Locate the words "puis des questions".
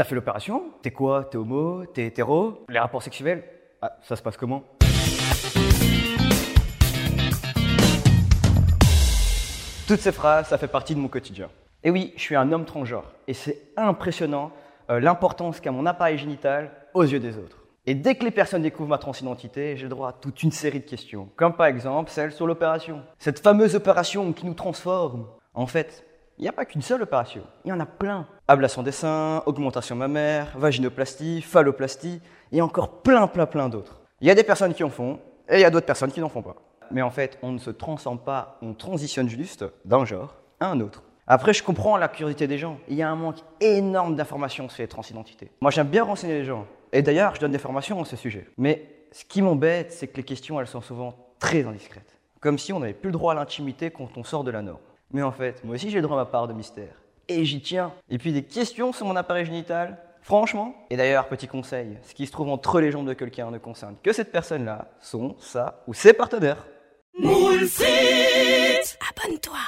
58.18-58.92